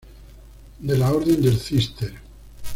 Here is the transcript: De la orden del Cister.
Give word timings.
De 0.79 0.97
la 0.97 1.13
orden 1.13 1.39
del 1.43 1.59
Cister. 1.59 2.13